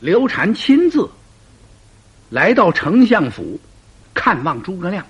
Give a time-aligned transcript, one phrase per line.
[0.00, 1.08] 刘禅亲自
[2.30, 3.60] 来到丞相府
[4.14, 5.04] 看望诸葛亮。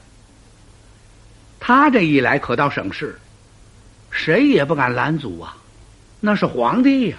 [1.61, 3.19] 他这一来可倒省事，
[4.11, 5.57] 谁也不敢拦阻啊，
[6.21, 7.17] 那是皇帝呀。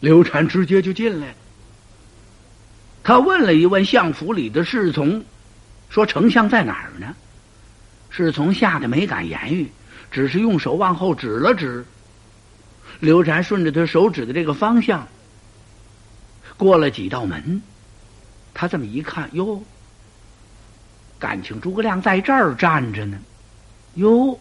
[0.00, 1.34] 刘禅直接就进来了。
[3.04, 5.24] 他问了一问相府里的侍从，
[5.88, 7.14] 说：“丞相在哪儿呢？”
[8.10, 9.70] 侍从吓得没敢言语，
[10.10, 11.84] 只是用手往后指了指。
[12.98, 15.06] 刘禅顺着他手指的这个方向，
[16.56, 17.60] 过了几道门，
[18.54, 19.62] 他这么一看，哟，
[21.18, 23.18] 感情诸葛亮在这儿站着呢。
[23.94, 24.38] 哟，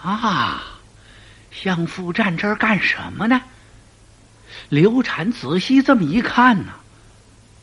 [0.00, 0.62] 啊，
[1.50, 3.40] 相父站这儿干什么呢？
[4.70, 6.72] 刘禅仔细这么一看呢，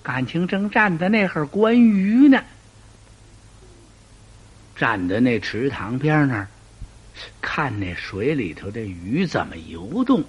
[0.04, 2.44] 感情正站在那儿观鱼呢，
[4.76, 6.48] 站在那池塘边那儿。
[7.42, 10.22] 看那水里头的鱼怎么游动？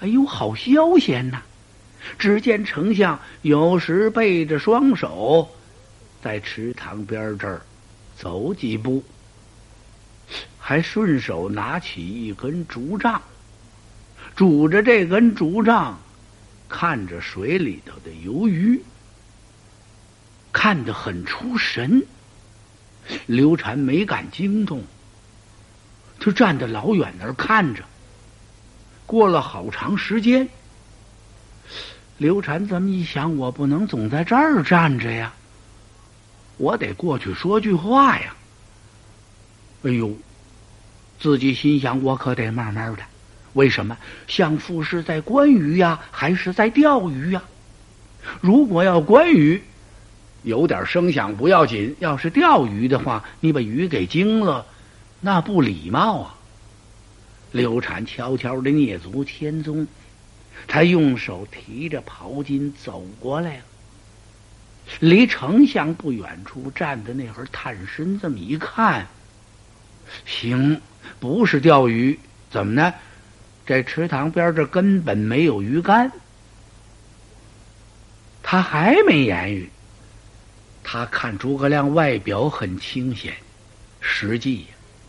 [0.00, 1.42] 哎呦，好消闲呐！
[2.18, 5.48] 只见丞相有时背着双手，
[6.22, 7.62] 在池塘边这儿
[8.16, 9.04] 走几步，
[10.58, 13.20] 还顺手拿起一根竹杖，
[14.34, 15.98] 拄着这根竹杖，
[16.68, 18.82] 看着水里头的游鱼，
[20.52, 22.04] 看得很出神。
[23.26, 24.82] 刘禅没敢惊动。
[26.18, 27.84] 就站在老远那儿看着。
[29.04, 30.48] 过了好长时间，
[32.18, 35.34] 刘禅这么一想，我不能总在这儿站着呀，
[36.56, 38.34] 我得过去说句话呀。
[39.82, 40.16] 哎呦，
[41.20, 43.02] 自己心想，我可得慢慢的。
[43.52, 43.96] 为什么？
[44.26, 47.42] 相父是在观鱼呀，还是在钓鱼呀？
[48.40, 49.62] 如果要观鱼，
[50.42, 54.64] 有点声响不要紧；要是钓鱼的话，你把鱼给惊了。
[55.20, 56.34] 那不礼貌啊！
[57.52, 59.86] 刘禅悄悄的蹑足千踪，
[60.66, 63.62] 他用手提着袍巾走过来了。
[65.00, 69.06] 离丞相不远处站的那会儿，探身这么一看，
[70.24, 70.80] 行，
[71.18, 72.18] 不是钓鱼，
[72.50, 72.94] 怎么呢？
[73.66, 76.12] 这池塘边这根本没有鱼竿。
[78.44, 79.68] 他还没言语，
[80.84, 83.34] 他看诸葛亮外表很清闲，
[84.00, 84.66] 实际呀。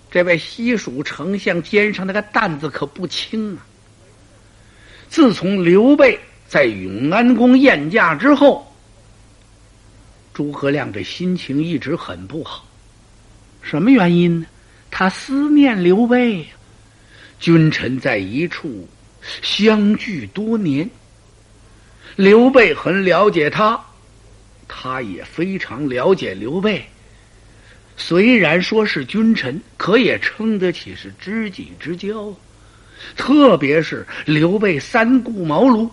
[0.09, 3.67] 这位西蜀丞相肩上那个担子可不轻啊！
[5.09, 8.73] 自从刘备在永安宫宴驾之后，
[10.33, 12.65] 诸葛亮这心情一直很不好。
[13.61, 14.45] 什么原因呢？
[14.89, 16.45] 他思念刘备呀。
[17.39, 18.87] 君臣在一处
[19.41, 20.89] 相聚多年，
[22.15, 23.79] 刘备很了解他，
[24.67, 26.83] 他也非常了解刘备。
[27.95, 32.33] 虽然说是君臣，可也称得起是知己之交。
[33.15, 35.89] 特别是刘备三顾茅庐，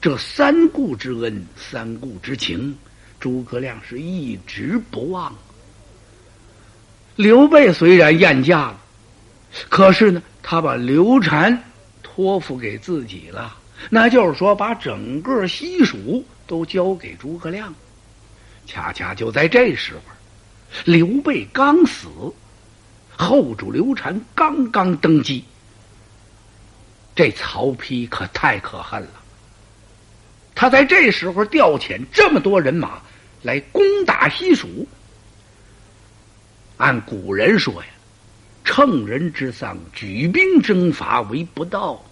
[0.00, 2.76] 这三顾之恩、三顾之情，
[3.18, 5.34] 诸葛亮是一直不忘。
[7.16, 8.80] 刘备虽然厌驾了，
[9.68, 11.62] 可是呢，他把刘禅
[12.02, 13.56] 托付给自己了，
[13.90, 17.74] 那就是说，把整个西蜀都交给诸葛亮。
[18.66, 20.00] 恰恰就在这时候。
[20.86, 22.08] 刘备刚死，
[23.14, 25.44] 后主刘禅刚刚登基。
[27.14, 29.22] 这曹丕可太可恨了。
[30.54, 33.02] 他在这时候调遣这么多人马
[33.42, 34.86] 来攻打西蜀。
[36.76, 37.88] 按古人说呀
[38.64, 42.02] ，“乘人之丧，举兵征伐为不道。”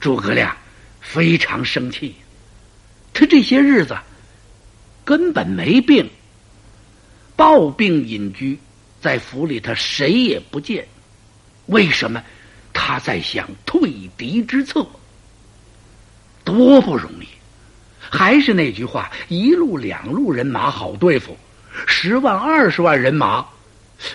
[0.00, 0.56] 诸葛亮
[1.00, 2.14] 非常生气，
[3.14, 3.96] 他这些日子
[5.04, 6.08] 根本没病。
[7.36, 8.58] 抱病隐居，
[9.00, 10.86] 在府里他谁也不见。
[11.66, 12.22] 为什么？
[12.72, 14.86] 他在想退敌之策。
[16.44, 17.28] 多不容易！
[18.00, 21.38] 还是那句话，一路两路人马好对付，
[21.86, 23.46] 十万二十万人马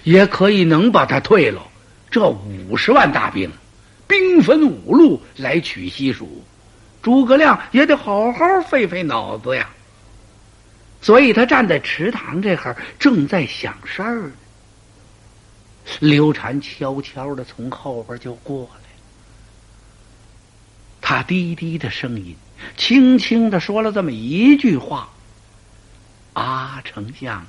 [0.04, 1.66] 也可以能把他退了。
[2.12, 3.50] 这五十万大兵，
[4.08, 6.44] 兵分五路来取西蜀，
[7.02, 9.70] 诸葛亮也得好好费费脑子呀。
[11.02, 14.32] 所以他站在池塘这儿，正在想事儿呢。
[16.00, 18.90] 刘禅悄悄的从后边就过来，
[21.02, 22.36] 他低低的声音，
[22.76, 25.10] 轻轻的说了这么一句话
[26.34, 27.46] ：“啊，丞相，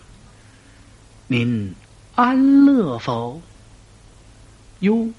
[1.26, 1.74] 您
[2.14, 3.40] 安乐否？”
[4.80, 5.10] 哟，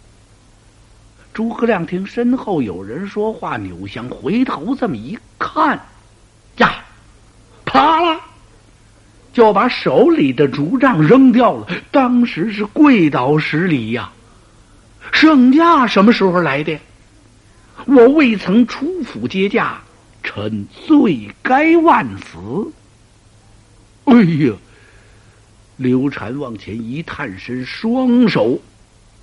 [1.34, 5.86] 诸葛亮听身后有人说话，扭向回头这么一看，
[6.58, 6.86] 呀！
[7.66, 8.22] 啪啦，
[9.40, 11.66] 就把手里的竹杖扔掉了。
[11.92, 14.12] 当时是跪倒十里呀！
[15.14, 16.78] 圣驾什么时候来的？
[17.86, 19.80] 我未曾出府接驾，
[20.22, 22.74] 臣罪该万死。
[24.04, 24.54] 哎呀！
[25.78, 28.60] 刘禅往前一探身，双手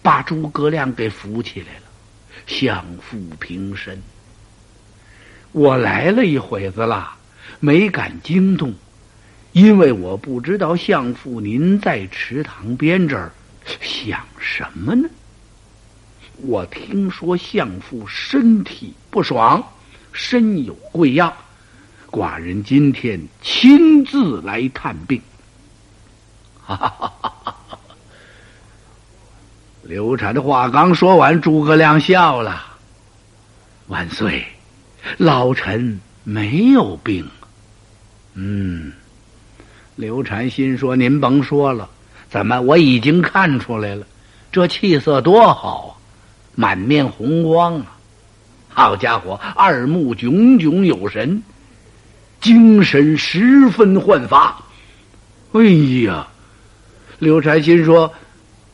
[0.01, 1.83] 把诸葛亮给扶起来了，
[2.47, 4.01] 相扶平身。
[5.53, 7.11] 我来了一会子了，
[7.61, 8.73] 没敢惊动，
[9.57, 13.33] 因为我不知道相父您在池塘边这儿
[13.81, 15.09] 想什么呢。
[16.43, 19.67] 我听说相父身体不爽，
[20.13, 21.33] 身有贵恙，
[22.11, 25.23] 寡人今天亲自来探病。
[29.85, 32.63] 刘禅的话刚说完，诸葛亮笑了
[33.89, 34.47] ：“万岁，
[35.17, 37.27] 老臣没有病。”
[38.39, 38.93] 嗯，
[39.97, 41.89] 刘禅心说：“您甭说了，
[42.29, 44.07] 怎么我已经看出来了？
[44.53, 45.91] 这气色多好啊，
[46.55, 47.97] 满面红光啊！
[48.69, 51.43] 好家伙，二目炯炯有神，
[52.43, 54.63] 精神十分焕发。
[55.53, 55.65] 哎
[56.05, 56.29] 呀！”
[57.19, 58.13] 刘禅心说：“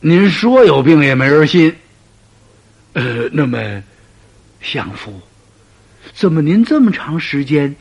[0.01, 1.73] 您说有病也没人信。
[2.91, 3.81] 呃，那么，
[4.59, 5.21] 相父，
[6.13, 7.73] 怎么您这么长时间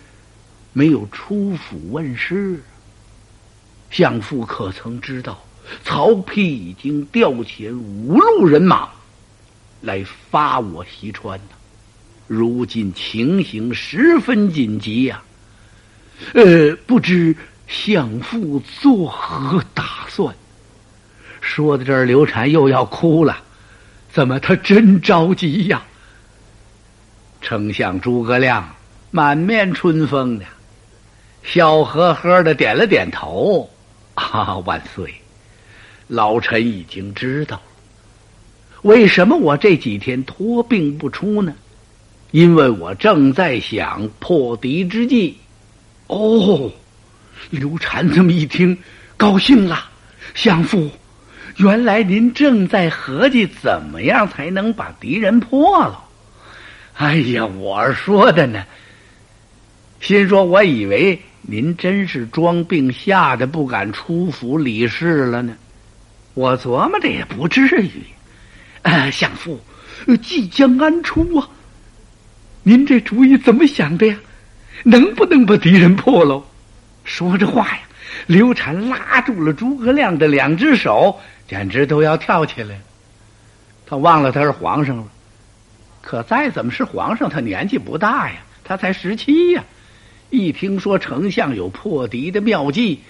[0.72, 2.62] 没有出府问事？
[3.92, 5.38] 相父可曾知道，
[5.84, 8.88] 曹丕已经调遣五路人马
[9.82, 11.44] 来发我西川呢？
[12.26, 15.22] 如今情形十分紧急呀！
[16.32, 17.36] 呃，不知
[17.68, 20.34] 相父作何打算？”
[21.42, 23.42] 说到这儿，刘禅又要哭了。
[24.10, 25.82] 怎么他真着急呀？
[27.42, 28.74] 丞相诸葛亮
[29.10, 30.46] 满面春风的，
[31.42, 33.68] 笑呵呵的点了点头。
[34.30, 35.14] 啊，万岁！
[36.08, 37.60] 老臣已经知道。
[38.82, 41.54] 为什么我这几天托病不出呢？
[42.30, 45.36] 因为我正在想破敌之计。
[46.06, 46.70] 哦，
[47.50, 48.76] 刘禅这么一听，
[49.16, 49.88] 高兴了，
[50.34, 50.90] 相父。
[51.56, 56.04] 原来您正在合计怎么样才能把敌人破了？
[56.94, 58.64] 哎呀，我说的呢。
[60.00, 65.54] 心说，我以为您真是装病吓得不敢出府理事了呢。
[66.34, 67.90] 我琢磨着也不至于。
[68.82, 69.60] 呃，相父，
[70.22, 71.48] 即将安出啊！
[72.62, 74.16] 您这主意怎么想的呀？
[74.84, 76.44] 能不能把敌人破喽？
[77.04, 77.80] 说着话呀，
[78.26, 81.20] 刘禅拉住了诸葛亮的两只手。
[81.48, 82.80] 简直都要跳起来了！
[83.84, 85.04] 他忘了他是皇上了。
[86.00, 89.62] 可再怎么是皇上，他年纪不大呀，他才十七呀。
[90.32, 93.00] 一听说丞相有破敌的妙计，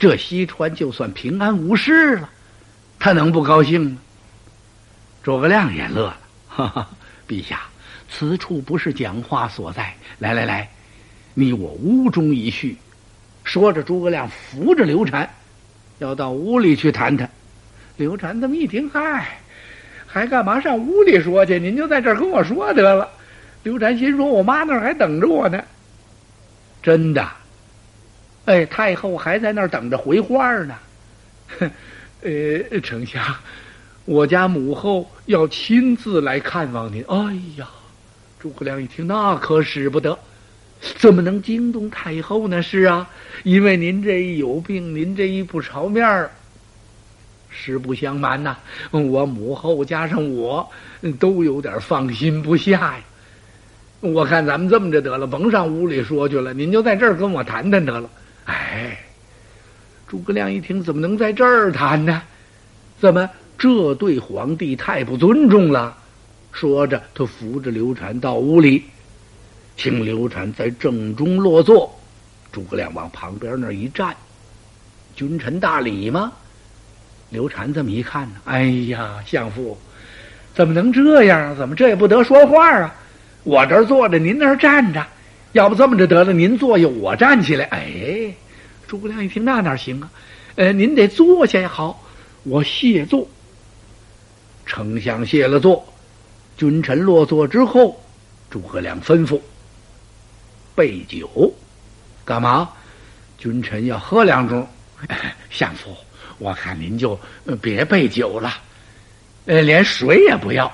[0.00, 2.28] 这西川就算平安无事了，
[2.98, 3.98] 他能不高兴吗？
[5.22, 6.18] 诸葛亮也乐了，
[6.48, 6.90] 哈哈！
[7.28, 7.60] 陛下，
[8.10, 9.94] 此处不是讲话所在。
[10.18, 10.68] 来来来，
[11.34, 12.76] 你我屋中一叙。
[13.44, 15.30] 说着，诸葛亮扶着刘禅。
[16.00, 17.30] 要到屋里去谈谈，
[17.96, 19.38] 刘禅这么一听，嗨，
[20.04, 21.60] 还干嘛上屋里说去？
[21.60, 23.08] 您就在这儿跟我说得了。
[23.62, 25.62] 刘禅心说：“我妈那儿还等着我呢。”
[26.82, 27.28] 真的，
[28.46, 30.74] 哎，太后还在那儿等着回话呢。
[31.58, 31.70] 哼
[32.22, 33.22] 呃，丞相，
[34.04, 37.04] 我家母后要亲自来看望您。
[37.08, 37.16] 哎
[37.56, 37.68] 呀，
[38.40, 40.18] 诸葛亮一听，那可使不得。
[40.96, 42.62] 怎么能惊动太后呢？
[42.62, 43.08] 是啊，
[43.42, 46.30] 因为您这一有病，您这一不朝面儿，
[47.50, 48.56] 实不相瞒呐，
[48.92, 50.68] 我母后加上我
[51.18, 53.04] 都有点放心不下呀。
[54.00, 58.08] 我看咱们这么着得了，甭上屋里说去了，您就在这儿跟我谈谈得了。
[58.44, 58.96] 哎，
[60.06, 62.22] 诸葛亮一听，怎么能在这儿谈呢？
[63.00, 63.28] 怎么
[63.58, 65.96] 这对皇帝太不尊重了？
[66.52, 68.84] 说着，他扶着刘禅到屋里。
[69.76, 71.96] 请刘禅在正中落座，
[72.50, 74.14] 诸葛亮往旁边那一站，
[75.14, 76.32] 君臣大礼吗？
[77.30, 79.76] 刘禅这么一看呢，哎呀，相父，
[80.54, 81.56] 怎么能这样？
[81.56, 82.94] 怎么这也不得说话啊？
[83.48, 85.06] 我这儿坐着，您那儿站着，
[85.52, 87.64] 要不这么着得了，您坐下，我站起来。
[87.66, 88.30] 哎，
[88.86, 90.10] 诸葛亮一听，那哪行啊？
[90.56, 91.66] 呃，您得坐下呀。
[91.66, 92.04] 好，
[92.42, 93.26] 我谢座。
[94.66, 95.82] 丞相谢了座，
[96.58, 97.98] 君臣落座之后，
[98.50, 99.40] 诸葛亮吩咐。
[100.74, 101.50] 备酒，
[102.26, 102.68] 干嘛？
[103.38, 104.62] 君臣要喝两盅。
[105.48, 105.96] 相父，
[106.36, 107.18] 我看您就
[107.62, 108.52] 别备酒了，
[109.46, 110.70] 呃，连水也不要。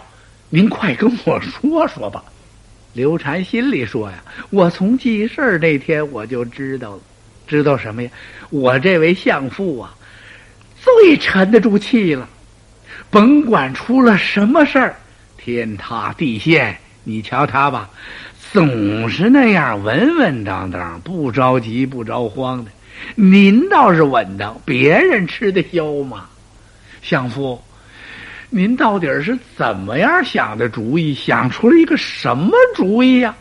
[0.49, 2.25] 您快跟我说说吧。
[2.95, 7.01] 刘禅心里说呀：“我从记事儿那天我就知道了，
[7.47, 8.11] 知道什么呀？
[8.51, 9.93] 我这位相父啊，
[10.81, 12.29] 最沉得住气了。
[13.11, 14.95] 甭管出了什么事儿，
[15.37, 17.91] 天塌地陷，你瞧他吧，
[18.53, 22.71] 总是那样稳稳当当，不着急不着慌的。
[23.17, 26.27] 您倒是稳当，别人吃得消吗？
[27.03, 27.61] 相父，
[28.57, 31.13] 您到底是怎么样想的主意？
[31.13, 33.35] 想出了一个什么主意呀？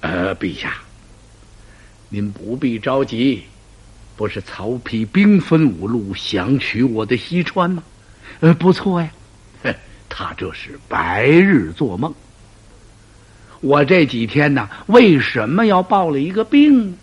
[0.00, 0.78] 呃，陛下，
[2.08, 3.44] 您不必着急，
[4.16, 7.84] 不是曹丕兵分五路想取我的西川吗？
[8.40, 9.08] 呃，不错呀，
[9.62, 9.72] 哼
[10.08, 12.12] 他这是白日做梦。
[13.60, 16.96] 我这几天呢，为什么要抱了一个病呢？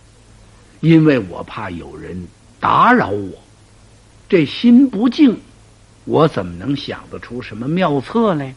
[0.81, 2.21] 因为我怕有人
[2.59, 3.31] 打扰我，
[4.27, 5.39] 这心不静，
[6.09, 8.55] 我怎么能想得出什么妙策来？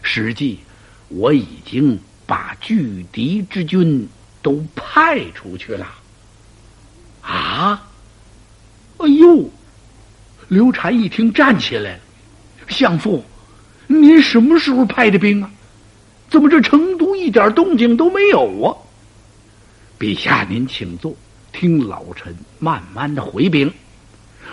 [0.00, 0.60] 实际
[1.08, 4.08] 我已经把拒敌之军
[4.40, 5.92] 都派出去了。
[7.20, 7.84] 啊！
[8.98, 9.50] 哎呦！
[10.46, 12.00] 刘禅一听，站起来了
[12.70, 13.24] ：“相父，
[13.88, 15.50] 您什么时候派的兵啊？”
[16.30, 18.70] 怎么这成都一点动静都没有啊？
[19.98, 21.12] 陛下，您请坐，
[21.50, 23.72] 听老臣慢慢的回禀。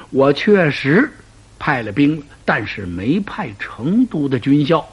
[0.10, 1.12] 我确实
[1.60, 4.88] 派了兵，但是没派成都的军校。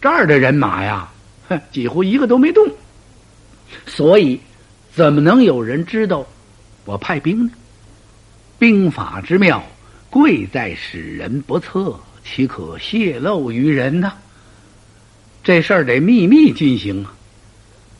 [0.00, 1.08] 这儿的人马呀，
[1.48, 2.66] 哼，几乎一个都没动。
[3.86, 4.40] 所以，
[4.94, 6.26] 怎么能有人知道
[6.84, 7.52] 我派兵呢？
[8.58, 9.62] 兵法之妙，
[10.10, 14.12] 贵在使人不测，岂可泄露于人呢？
[15.44, 17.14] 这事儿得秘密进行啊！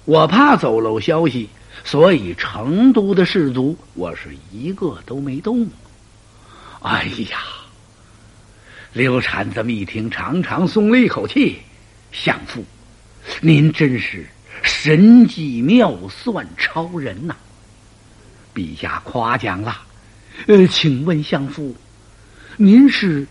[0.04, 1.48] 我怕走漏消息，
[1.84, 5.68] 所以成都的士卒我是一个都没动。
[6.80, 7.38] 哎呀，
[8.92, 11.58] 刘禅这么一听，长长松了一口气。
[12.10, 12.64] 相父，
[13.42, 14.26] 您真是
[14.62, 17.36] 神机妙算超人呐！
[18.54, 19.82] 陛下夸奖了。
[20.46, 21.76] 呃，请问相父，
[22.56, 23.26] 您是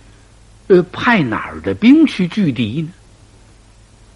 [0.68, 2.90] 呃派哪儿的兵去拒敌呢？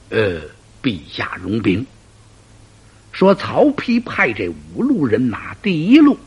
[0.09, 0.41] 呃，
[0.83, 1.85] 陛下容禀，
[3.11, 6.17] 说曹丕派这五路人马，第一路，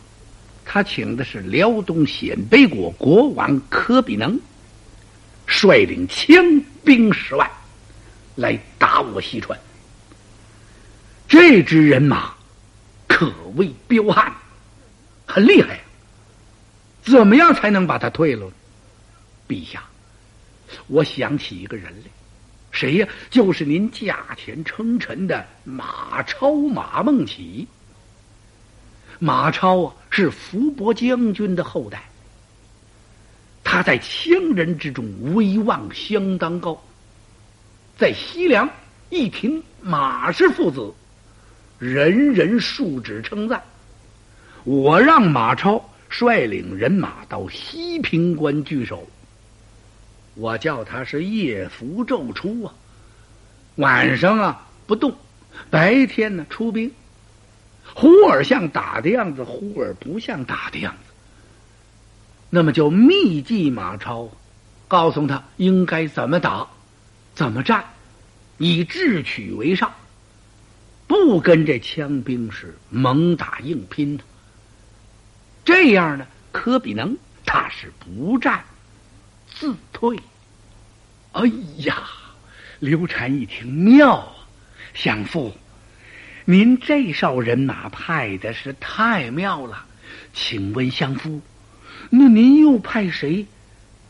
[0.64, 4.40] 他请的是辽东鲜卑国国王科比能，
[5.46, 7.48] 率领枪兵十万，
[8.34, 9.58] 来打我西川。
[11.28, 12.34] 这支人马
[13.06, 14.32] 可谓彪悍，
[15.26, 15.80] 很厉害。
[17.02, 18.50] 怎么样才能把他退了？
[19.46, 19.84] 陛下，
[20.86, 22.10] 我想起一个人来。
[22.70, 23.08] 谁呀？
[23.30, 27.68] 就是您驾前称臣的马超、马孟起。
[29.18, 32.02] 马超啊，是伏伯将军的后代。
[33.62, 36.80] 他在羌人之中威望相当高，
[37.96, 38.68] 在西凉
[39.10, 40.92] 一听马氏父子，
[41.78, 43.62] 人人竖指称赞。
[44.64, 49.06] 我让马超率领人马到西平关据守。
[50.34, 52.74] 我叫他是夜伏昼出啊，
[53.76, 55.14] 晚上啊不动，
[55.70, 56.90] 白天呢出兵，
[57.92, 61.12] 忽而像打的样子，忽而不像打的样子。
[62.50, 64.30] 那么就密计马超，
[64.86, 66.68] 告诉他应该怎么打，
[67.34, 67.84] 怎么战，
[68.58, 69.92] 以智取为上，
[71.06, 74.24] 不跟这枪兵是猛打硬拼的。
[75.64, 78.64] 这样呢，科比能他是不战。
[79.56, 80.18] 自退。
[81.32, 81.42] 哎
[81.78, 82.02] 呀，
[82.80, 84.34] 刘禅一听妙啊，
[84.94, 85.52] 相父，
[86.46, 89.86] 您这哨人马派的是太妙了。
[90.34, 91.40] 请问相夫，
[92.10, 93.46] 那您又派谁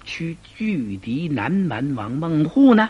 [0.04, 2.88] 去拒敌南蛮王孟户呢？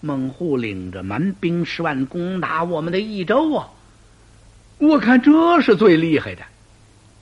[0.00, 3.68] 孟户领着蛮兵十万攻打我们的益州啊！
[4.78, 6.42] 我看这是最厉害的。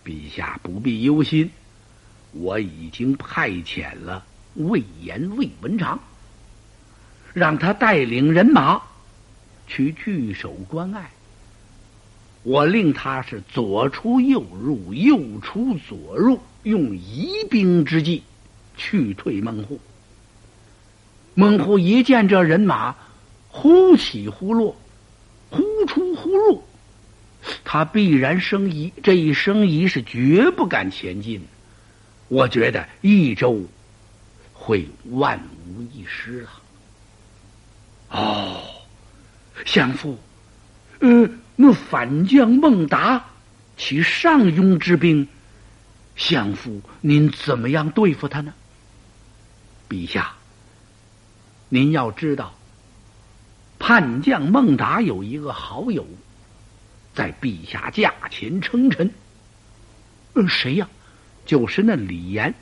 [0.04, 1.50] 陛下不必忧心。
[2.32, 4.24] 我已经派遣了
[4.54, 5.98] 魏延、魏文长，
[7.34, 8.80] 让他带领人马
[9.70, 11.08] 去据守关隘。
[12.42, 18.24] 我令他是左出右入，右出左入，用疑兵之计
[18.76, 19.78] 去退孟户。
[21.34, 22.96] 孟户一见这人马
[23.48, 24.74] 忽起忽落，
[25.50, 26.64] 忽出忽入，
[27.64, 28.92] 他必然生疑。
[29.02, 31.42] 这一生疑是绝不敢前进。
[32.28, 33.64] 我觉得益州
[34.52, 36.50] 会万无一失了。
[38.10, 38.62] 哦，
[39.64, 40.18] 相父，
[41.00, 43.24] 呃，那反将孟达
[43.76, 45.26] 其上庸之兵，
[46.16, 48.52] 相父您怎么样对付他呢？
[49.88, 50.34] 陛下，
[51.68, 52.54] 您要知道，
[53.78, 56.06] 叛将孟达有一个好友，
[57.14, 59.10] 在陛下驾前称臣。
[60.34, 60.88] 呃，谁呀？
[61.46, 62.54] 就是那李岩，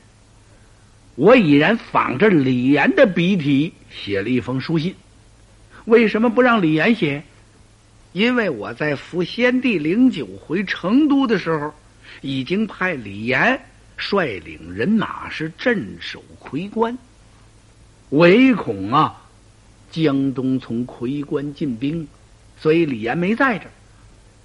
[1.15, 4.95] 我已然仿着李岩的笔体写了一封书信，
[5.89, 7.23] 为什么不让李岩写？
[8.13, 11.73] 因为我在扶先帝灵柩回成都的时候，
[12.21, 13.59] 已经派李岩
[13.97, 16.95] 率领人马是镇守夔关，
[18.09, 19.19] 唯恐啊
[19.91, 22.07] 江东从夔关进兵，
[22.59, 23.71] 所以李岩没在这儿。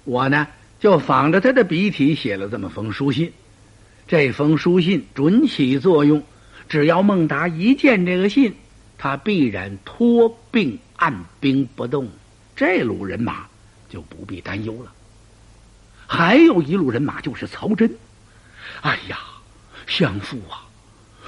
[0.03, 0.47] 我呢
[0.79, 3.31] 就仿着他的笔体写了这么封书信。
[4.07, 6.23] 这封书信准起作用，
[6.69, 8.53] 只要孟达一见这个信，
[8.97, 12.09] 他必然托病按兵不动，
[12.55, 13.47] 这路人马
[13.89, 14.91] 就不必担忧了。
[16.07, 17.91] 还有一路人马就是曹真。
[18.81, 19.17] 哎呀，
[19.87, 20.65] 相父啊，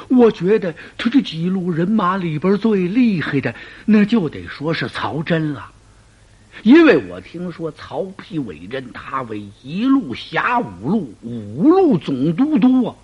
[0.10, 3.54] 我觉得他这几路人马里边最厉害的，
[3.86, 5.72] 那就得说是曹真了。
[6.64, 12.96] 因为我听说曹丕委任他为一路侠五路，五路总督督啊，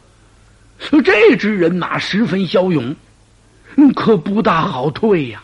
[1.03, 2.95] 这支人马十分骁勇，
[3.95, 5.43] 可不大好退呀。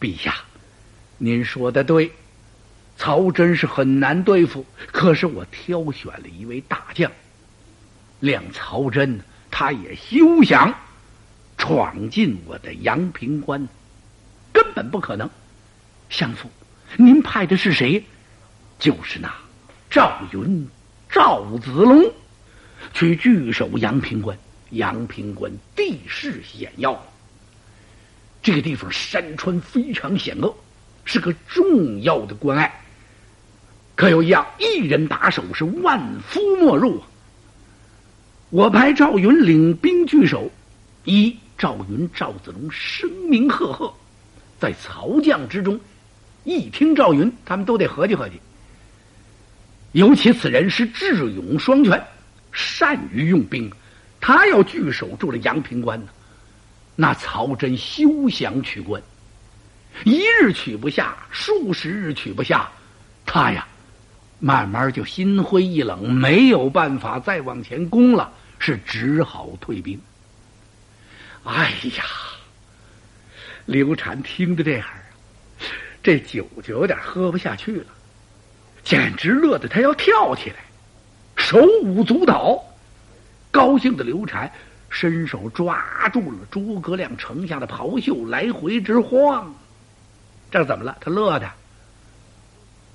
[0.00, 0.34] 陛下，
[1.18, 2.12] 您说的对，
[2.96, 4.66] 曹真是很难对付。
[4.92, 7.10] 可是我挑选了一位大将，
[8.20, 10.74] 谅曹真他也休想
[11.56, 13.68] 闯进我的阳平关，
[14.52, 15.30] 根本不可能。
[16.10, 16.50] 相父，
[16.96, 18.04] 您派的是谁？
[18.78, 19.34] 就是那
[19.88, 20.68] 赵云、
[21.08, 22.12] 赵子龙，
[22.92, 24.36] 去据守阳平关。
[24.70, 27.00] 阳平关地势险要，
[28.46, 30.54] 这个地方山川非常险恶，
[31.04, 32.72] 是个重要的关隘。
[33.96, 37.08] 可有一样，一人打手是万夫莫入啊！
[38.50, 40.48] 我派赵云领兵据守，
[41.02, 43.92] 一赵云、赵子龙声名赫赫，
[44.60, 45.80] 在曹将之中。
[46.44, 48.40] 一听赵云，他们都得合计合计。
[49.90, 52.00] 尤其此人是智勇双全，
[52.52, 53.68] 善于用兵，
[54.20, 56.06] 他要据守住了阳平关呢，
[56.96, 59.00] 那曹真休想取关。
[60.04, 62.68] 一日取不下，数十日取不下，
[63.24, 63.66] 他呀，
[64.40, 70.00] 慢慢就心灰意冷，没有办法再往前攻了，是只好退兵。
[71.44, 72.04] 哎呀，
[73.66, 74.86] 刘禅听着这样。
[76.02, 77.86] 这酒就有点喝不下去了，
[78.84, 80.56] 简直乐得他要跳起来，
[81.36, 82.62] 手舞足蹈。
[83.50, 84.52] 高兴的刘禅
[84.88, 89.54] 伸手抓住了诸葛亮丞相的袍袖，来回直晃。
[90.50, 90.96] 这怎么了？
[91.00, 91.50] 他乐的。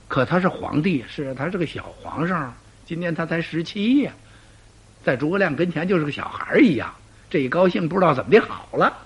[0.08, 2.54] 可他是皇帝，是他是个小皇上，
[2.86, 4.12] 今年他才十七呀，
[5.04, 6.93] 在诸葛亮跟前就是个小孩一样。
[7.30, 8.97] 这一高兴，不知道怎么的好了。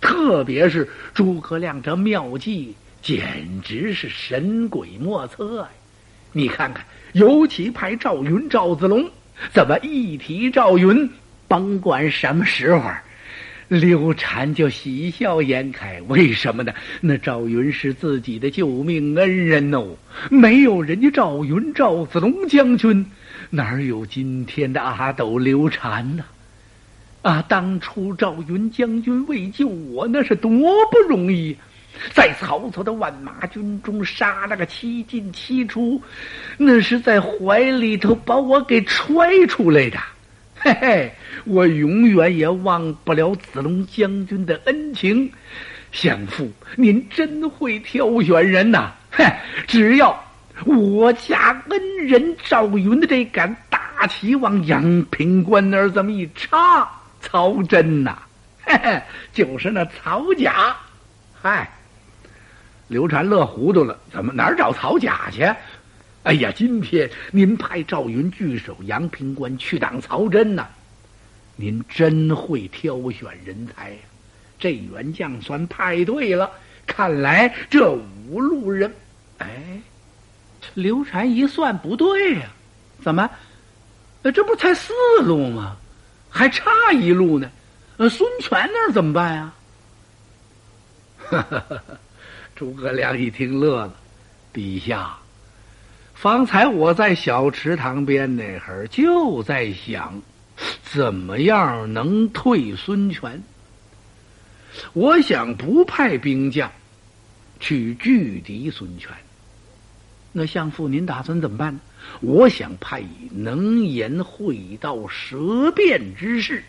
[0.00, 2.74] 特别是诸葛亮这妙计。
[3.02, 5.68] 简直是神鬼莫测呀！
[6.32, 9.10] 你看看，尤其派赵云、赵子龙，
[9.52, 11.10] 怎么一提赵云，
[11.54, 12.90] 甭管什么时候，
[13.68, 16.02] 刘禅就喜笑颜开。
[16.08, 16.72] 为什么呢？
[17.00, 19.96] 那赵云是自己的救命恩人哦，
[20.30, 23.06] 没有人家赵云、赵子龙将军，
[23.50, 26.24] 哪有今天的阿斗刘禅呢？
[27.22, 30.50] 啊，当初赵云将军为救我，那是多
[30.90, 31.56] 不容易。
[32.12, 36.02] 在曹操的万马军中杀了个七进七出，
[36.58, 39.96] 那是在怀里头把我给揣出来的。
[40.64, 41.12] 嘿嘿，
[41.44, 45.30] 我永远也忘不了子龙将军的恩情。
[45.92, 48.90] 相父，您真会挑选人呐！
[49.10, 49.26] 嘿，
[49.66, 50.18] 只要
[50.64, 58.16] 我家恩人赵云的这杆大旗往阳平关那儿这么一插，曹真呐，
[58.62, 59.02] 嘿嘿，
[59.34, 60.74] 就是那曹甲，
[61.42, 61.70] 嗨。
[62.88, 65.42] 刘禅乐糊涂了，怎么哪儿找曹甲去？
[66.24, 70.66] 哎呀，今天您派赵云据守阳平关去挡曹真呢，
[71.54, 73.96] 您真会挑选人才呀！
[74.58, 76.50] 这员将算派对了。
[76.86, 78.90] 看来这五路人，
[79.36, 79.78] 哎，
[80.72, 82.48] 刘禅一算不对呀，
[83.02, 83.28] 怎么？
[84.22, 85.76] 这不才四路吗？
[86.30, 87.50] 还差一路呢。
[87.98, 89.54] 呃，孙权那儿怎么办呀？
[91.18, 91.94] 哈哈哈哈。
[92.56, 93.94] 诸葛亮一听乐了，
[94.54, 95.14] 陛下，
[96.24, 100.22] 方才我在小池塘边那会儿就在想，
[100.82, 103.42] 怎么样能退孙权？
[104.94, 106.72] 我想不派兵将
[107.60, 109.12] 去拒敌孙权。
[110.32, 111.78] 那相父，您打算怎么办？
[112.22, 116.64] 我想派以能言会道、舌辩之士，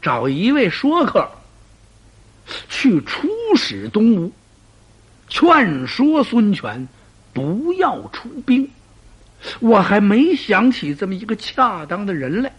[0.00, 1.30] 找一位说客
[2.70, 4.32] 去出使东吴。
[5.28, 6.88] 劝说孙权
[7.34, 8.70] 不要出兵，
[9.60, 12.50] 我还没想起这么一个恰当的人来。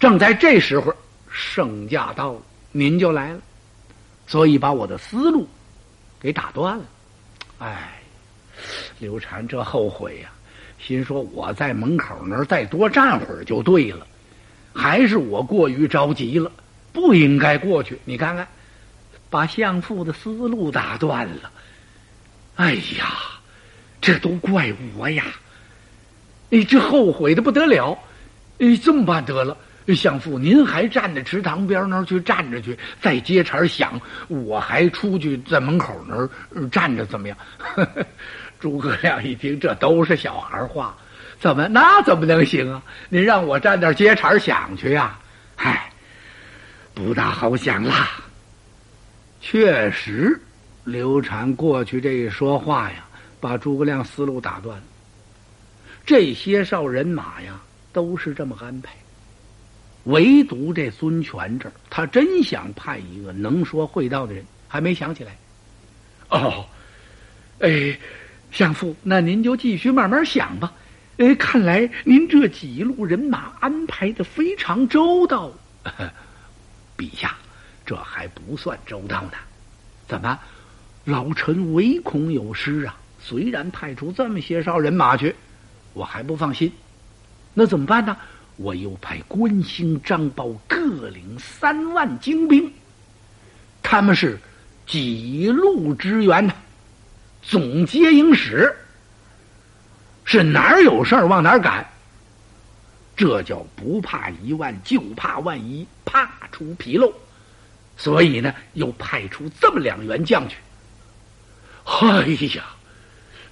[0.00, 0.92] 正在这时候，
[1.30, 3.40] 圣驾到了，您就来了。
[4.26, 5.46] 所以把我的思路
[6.18, 6.84] 给打断了。
[7.58, 8.00] 哎，
[8.98, 10.32] 刘禅这后悔呀，
[10.78, 14.06] 心说我在门口那儿再多站会儿就对了，
[14.74, 16.50] 还是我过于着急了，
[16.92, 17.98] 不应该过去。
[18.06, 18.48] 你看看，
[19.28, 21.50] 把相父的思路打断了。
[22.56, 23.14] 哎呀，
[24.00, 25.24] 这都怪我呀！
[26.50, 27.98] 你这后悔的不得了。
[28.58, 29.56] 哎，这么办得了，
[29.88, 36.30] 相父，您还站在池塘边那儿去站着去，再接茬想，我还出去在门口那儿
[36.68, 37.36] 站着，怎么样？
[38.60, 40.96] 诸葛亮一听，这都是小孩话，
[41.40, 42.80] 怎么那怎么能行啊？
[43.08, 45.18] 您让我站那儿接茬想去呀？
[45.56, 45.90] 嗨，
[46.94, 48.08] 不大好想啦。
[49.40, 50.40] 确实，
[50.84, 53.04] 刘禅过去这一说话呀，
[53.40, 54.84] 把诸葛亮思路打断了。
[56.06, 57.60] 这些少人马呀。
[57.94, 58.92] 都是这么安排，
[60.02, 65.36] 唯独这孙权这儿，他真想派一个能说会道的人，还没想起来。
[66.28, 66.66] 哦，
[67.60, 67.96] 哎，
[68.50, 70.72] 相父，那您就继续慢慢想吧。
[71.18, 75.52] 哎，看来您这几路人马安排的非常周到。
[76.98, 77.36] 陛下，
[77.86, 79.34] 这还不算周到呢。
[80.08, 80.36] 怎么，
[81.04, 82.96] 老臣唯恐有失啊！
[83.20, 85.34] 虽然派出这么些少人马去，
[85.92, 86.72] 我还不放心。
[87.52, 88.16] 那怎么办呢？
[88.56, 92.72] 我又派关兴、张苞各领三万精兵，
[93.82, 94.38] 他们是
[94.86, 96.54] 几路支援的
[97.42, 98.74] 总接应使，
[100.24, 101.86] 是哪儿有事儿往哪儿赶。
[103.16, 107.12] 这叫不怕一万，就怕万一，怕出纰漏。
[107.96, 110.56] 所以呢，又派出这么两员将去。
[111.84, 112.64] 哎呀，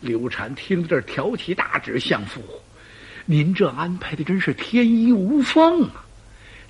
[0.01, 2.43] 刘禅听这挑起大指，相父。
[3.27, 6.05] 您这安排的真是天衣无缝啊，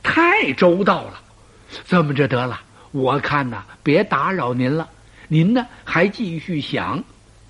[0.02, 1.20] 太周到了。
[1.86, 4.90] 这么着得了，我看呐，别打扰您了。
[5.28, 7.02] 您呢，还继续想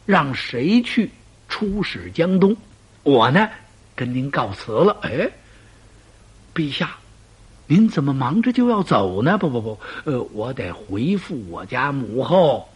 [0.06, 1.10] 让谁去
[1.48, 2.56] 出使江东？
[3.02, 3.48] 我呢，
[3.96, 4.96] 跟您告辞了。
[5.02, 5.28] 哎，
[6.54, 6.96] 陛下，
[7.66, 9.36] 您怎么忙着就要走呢？
[9.36, 12.68] 不不不，呃，我得回复我家母后，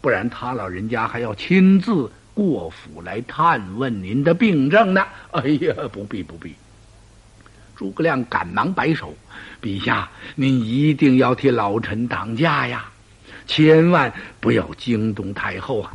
[0.00, 2.10] 不然他老人家还要亲自。
[2.32, 5.04] 过府来探问您的病症呢？
[5.32, 6.54] 哎呀，不必不必。
[7.76, 9.14] 诸葛亮赶忙摆手
[9.60, 12.88] ：“陛下，您一定要替老臣挡驾呀，
[13.46, 15.92] 千万不要惊动太后啊！”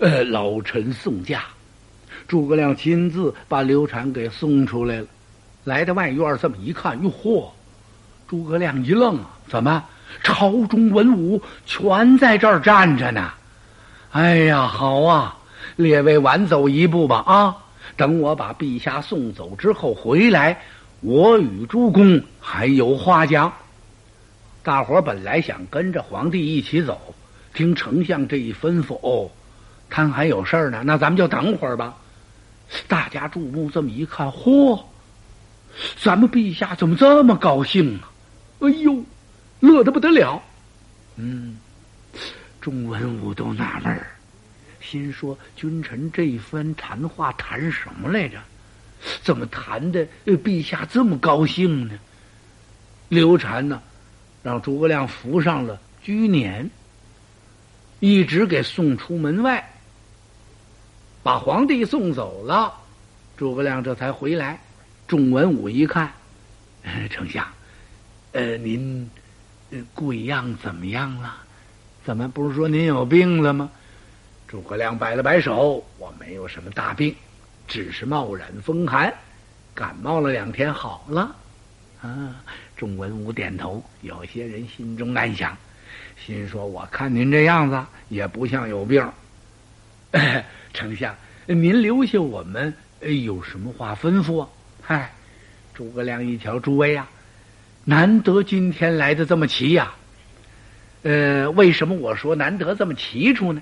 [0.00, 1.42] 呃，老臣送驾。
[2.26, 5.06] 诸葛亮亲自把刘禅给送出来了。
[5.64, 7.50] 来到外院，这么一看，哟嚯！
[8.28, 9.84] 诸葛亮一愣啊，怎么
[10.22, 13.30] 朝中文武全在这儿站着呢？
[14.12, 15.38] 哎呀，好啊！
[15.76, 17.56] 列位晚走一步吧啊！
[17.96, 20.62] 等我把陛下送走之后回来，
[21.00, 23.50] 我与诸公还有话讲。
[24.62, 27.14] 大伙本来想跟着皇帝一起走，
[27.54, 29.30] 听丞相这一吩咐，哦，
[29.88, 31.96] 他还有事儿呢，那咱们就等会儿吧。
[32.86, 34.78] 大家注目这么一看，嚯，
[36.02, 38.12] 咱们陛下怎么这么高兴啊？
[38.60, 39.02] 哎呦，
[39.60, 40.42] 乐得不得了。
[41.16, 41.56] 嗯，
[42.62, 44.06] 众文武都纳闷儿。
[44.80, 48.40] 心说：“君臣这一番谈话谈什么来着？
[49.22, 50.06] 怎么谈的？
[50.24, 51.98] 陛下这么高兴呢？”
[53.10, 53.82] 刘禅呢，
[54.42, 56.68] 让诸葛亮扶上了居辇，
[58.00, 59.72] 一直给送出门外，
[61.22, 62.72] 把皇帝送走了。
[63.36, 64.58] 诸葛亮这才回来。
[65.06, 66.10] 众文武一看，
[67.10, 67.46] 丞相，
[68.32, 69.10] 呃，您
[69.94, 71.36] 贵样怎么样了？
[72.04, 73.70] 怎么不是说您有病了吗？
[74.48, 77.14] 诸葛亮摆了摆手：“我没有什么大病，
[77.66, 79.14] 只是冒染风寒，
[79.74, 81.34] 感冒了两天，好了。”
[82.02, 82.36] 啊！
[82.76, 83.82] 众文武点头。
[84.00, 85.56] 有些人心中暗想，
[86.26, 89.08] 心说：“我看您这样子也不像有病。
[90.74, 91.14] ”丞相，
[91.46, 92.74] 您留下我们
[93.24, 94.46] 有什么话吩咐？
[94.82, 95.12] 嗨，
[95.72, 97.06] 诸葛亮一瞧，诸位呀，
[97.84, 99.94] 难得今天来的这么齐呀。
[101.02, 103.60] 呃，为什么我说难得这么齐出呢？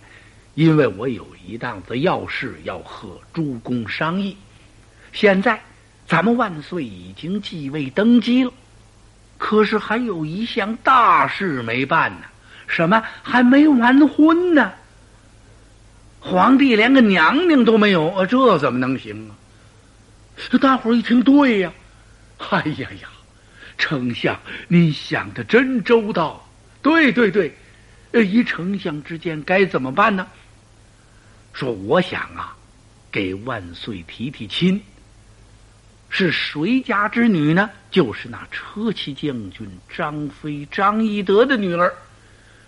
[0.54, 4.36] 因为我有一档子要事要和诸公商议，
[5.12, 5.60] 现在
[6.06, 8.52] 咱们万岁已经继位登基了，
[9.38, 12.26] 可是还有一项大事没办呢，
[12.66, 14.72] 什么还没完婚呢？
[16.18, 19.32] 皇帝连个娘娘都没有啊，这怎么能行啊？
[20.60, 21.72] 大伙儿一听，对呀，
[22.50, 23.08] 哎呀呀，
[23.78, 26.49] 丞相，您想的真周到，
[26.82, 27.54] 对对对，
[28.12, 30.26] 呃一丞相之间该怎么办呢？
[31.52, 32.56] 说：“我想啊，
[33.10, 34.80] 给万岁提提亲。
[36.08, 37.70] 是谁家之女呢？
[37.90, 41.94] 就是那车骑将军张飞、张翼德的女儿。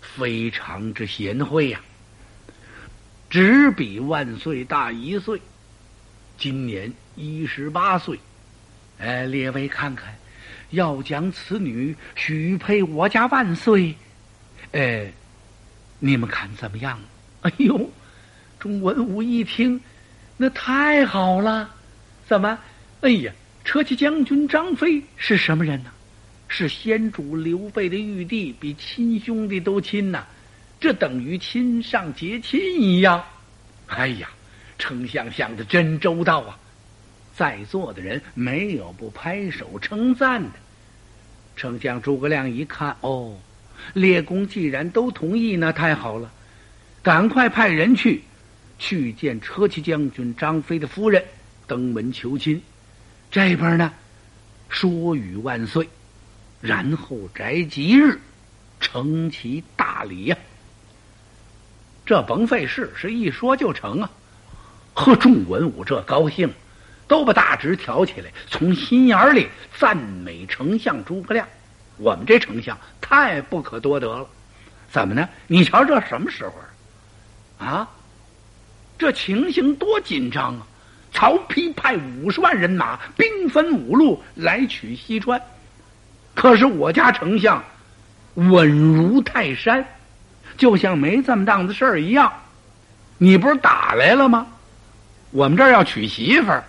[0.01, 1.81] 非常之贤惠呀，
[3.31, 5.40] 只比万岁大一岁，
[6.37, 8.18] 今年一十八岁。
[8.98, 10.14] 哎，列位看看，
[10.72, 13.94] 要将此女许配我家万岁，
[14.72, 15.11] 哎，
[15.98, 16.98] 你们看怎么样？
[17.42, 17.90] 哎呦，
[18.58, 19.80] 钟文武一听，
[20.37, 21.68] 那太好了！
[22.26, 22.58] 怎么？
[23.00, 23.32] 哎呀，
[23.64, 25.90] 车骑将军张飞是什么人呢？
[26.48, 30.24] 是先主刘备的玉帝，比亲兄弟都亲呐，
[30.78, 33.24] 这等于亲上结亲一样。
[33.87, 34.28] 哎呀，
[34.78, 36.58] 丞相想的真周到啊！
[37.34, 40.50] 在座的人没有不拍手称赞的。
[41.56, 43.36] 丞相诸葛亮一看，哦，
[43.94, 46.30] 列公既然都同意，那太好了，
[47.02, 48.22] 赶快派人去，
[48.78, 51.24] 去见车骑将军张飞的夫人，
[51.66, 52.60] 登门求亲。
[53.30, 53.92] 这边呢，
[54.68, 55.88] 说与万岁。
[56.60, 58.20] 然后择吉日，
[58.78, 60.36] 成其大礼呀。
[62.06, 64.10] 这甭费事，是一说就成啊！
[64.94, 66.52] 呵，众文武这高兴，
[67.12, 69.46] 都把大纸挑起来，从心眼里
[69.79, 71.46] 赞美丞相诸葛亮。
[71.98, 74.27] 我们这丞相太不可多得了，
[74.90, 75.29] 怎么呢？
[75.46, 76.55] 你瞧这什么时候
[77.59, 77.66] 啊？
[77.66, 77.88] 啊，
[78.96, 80.66] 这情形多紧张啊！
[81.12, 85.38] 曹丕派五十万人马，兵分五路来取西川。
[86.35, 87.62] 可是我家丞相
[88.37, 89.85] 稳如泰山，
[90.57, 92.33] 就像没这么档子事儿一样。
[93.18, 94.46] 你不是打来了吗？
[95.31, 96.64] 我们这儿要娶媳妇儿，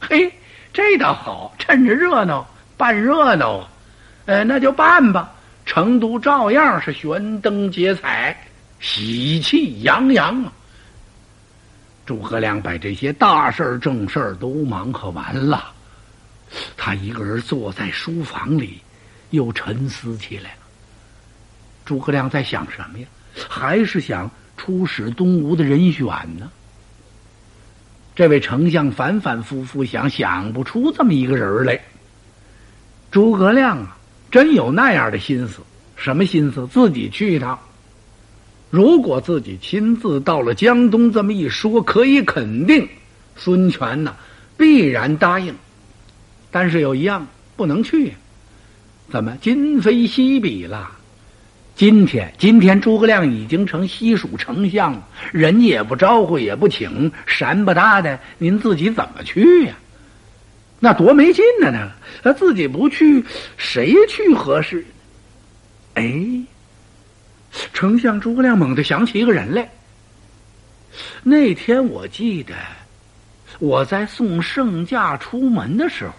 [0.00, 0.32] 嘿，
[0.72, 3.68] 这倒好，趁着热闹办热闹啊，
[4.26, 5.32] 呃，那就办吧。
[5.66, 8.36] 成都照样是悬灯结彩，
[8.80, 10.52] 喜气洋洋啊。
[12.06, 15.72] 诸葛亮把这些大事儿正事儿都忙活完了，
[16.76, 18.80] 他一个人坐在书房里。
[19.30, 20.58] 又沉思起来了。
[21.84, 23.06] 诸葛亮在想什么呀？
[23.48, 26.04] 还是想出使东吴的人选
[26.36, 26.50] 呢？
[28.20, 31.80] 这位丞相反反复复想，想不出这么一个人来。
[33.10, 33.96] 诸葛亮啊，
[34.30, 35.60] 真有那样的心思？
[35.96, 36.66] 什么心思？
[36.66, 37.58] 自己去一趟。
[38.68, 42.86] 如果自己亲自到了江东，这么一说，可以肯定，
[43.36, 44.14] 孙权呢
[44.54, 45.54] 必然答应。
[46.50, 48.12] 但是有一样不能去。
[49.10, 50.92] 怎么今非昔比了？
[51.80, 59.74] 今天，今天诸葛亮已经成西蜀丞相了，人也不招呼，也不请，山不大的，您自己怎么去呀？
[60.78, 61.70] 那多没劲呢！
[61.72, 61.90] 那
[62.22, 63.24] 他自己不去，
[63.56, 64.84] 谁去合适？
[65.94, 66.44] 哎，
[67.72, 69.66] 丞相诸葛亮猛地想起一个人来。
[71.22, 72.52] 那天我记得
[73.58, 76.12] 我在送圣驾出门的时候。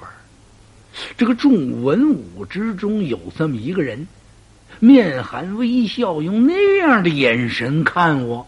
[1.16, 4.08] 这个众文武之中有这么一个人，
[4.84, 8.48] 面含微笑，用那样的眼神看我。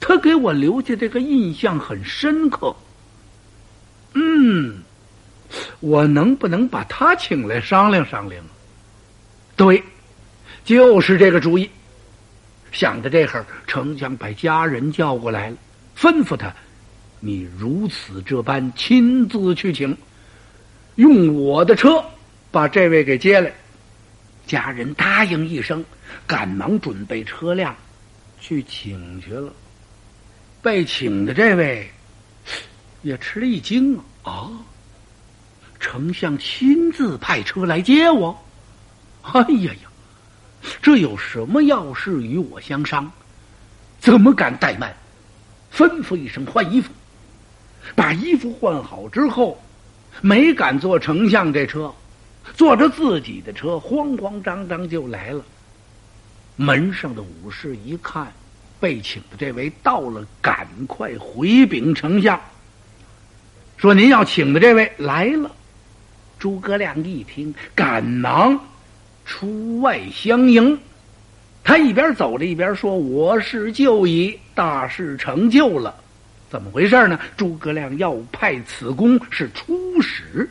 [0.00, 2.74] 他给我留下这个印象很深刻。
[4.12, 4.82] 嗯，
[5.78, 8.44] 我能不能把他请来商量商量？
[9.56, 9.82] 对，
[10.64, 11.70] 就是这个主意。
[12.72, 15.56] 想到这会儿，丞相把家人叫过来了，
[15.96, 16.52] 吩咐他
[17.20, 19.96] ：“你如此这般亲自去请。”
[20.96, 22.04] 用我的车
[22.50, 23.52] 把这位给接来，
[24.46, 25.84] 家人答应一声，
[26.26, 27.74] 赶忙准备车辆
[28.40, 29.52] 去请去了。
[30.62, 31.90] 被请的这位
[33.02, 34.32] 也吃了一惊啊！
[34.32, 34.50] 啊，
[35.80, 38.38] 丞相亲自派车来接我，
[39.22, 39.90] 哎呀呀，
[40.82, 43.10] 这有什么要事与我相商？
[43.98, 44.94] 怎么敢怠慢？
[45.72, 46.90] 吩咐一声换衣服，
[47.94, 49.60] 把衣服换好之后。
[50.20, 51.92] 没敢坐丞相这车，
[52.52, 55.42] 坐着自己的车，慌慌张张就来了。
[56.56, 58.32] 门上的武士一看，
[58.78, 62.38] 被请的这位到了，赶快回禀丞相，
[63.76, 65.50] 说：“您要请的这位来了。”
[66.38, 68.60] 诸葛亮一听，赶忙
[69.24, 70.78] 出外相迎。
[71.62, 75.94] 他一边走着一边说：“我是就已，大事成就了。”
[76.50, 77.18] 怎么回事呢？
[77.36, 80.48] 诸葛亮要派此公是出使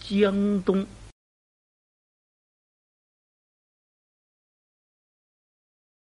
[0.00, 0.86] 江东。